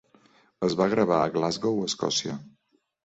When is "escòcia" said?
1.91-2.39